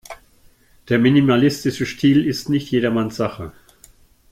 Der 0.89 0.97
minimalistische 0.97 1.85
Stil 1.85 2.25
ist 2.25 2.49
nicht 2.49 2.71
jedermanns 2.71 3.17
Sache. 3.17 3.53